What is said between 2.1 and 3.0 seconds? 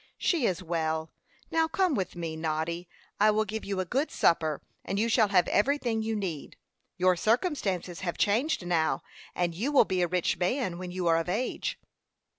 me, Noddy.